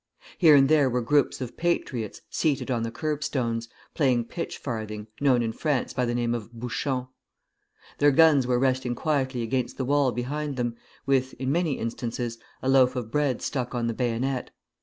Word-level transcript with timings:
Here 0.39 0.55
and 0.55 0.67
there 0.67 0.89
were 0.89 1.03
groups 1.03 1.41
of 1.41 1.55
"patriots" 1.55 2.21
seated 2.31 2.71
on 2.71 2.81
the 2.81 2.89
curbstones, 2.89 3.67
playing 3.93 4.25
pitch 4.25 4.57
farthing, 4.57 5.05
known 5.19 5.43
in 5.43 5.51
France 5.53 5.93
by 5.93 6.05
the 6.05 6.15
name 6.15 6.33
of 6.33 6.51
"bouchon." 6.51 7.05
Their 7.99 8.09
guns 8.09 8.47
were 8.47 8.57
resting 8.57 8.95
quietly 8.95 9.43
against 9.43 9.77
the 9.77 9.85
wall 9.85 10.11
behind 10.11 10.55
them, 10.57 10.75
with, 11.05 11.35
in 11.35 11.51
many 11.51 11.73
instances, 11.77 12.39
a 12.63 12.67
loaf 12.67 12.95
of 12.95 13.11
bread 13.11 13.43
stuck 13.43 13.75
on 13.75 13.85
the 13.85 13.93
bayonet. 13.93 14.49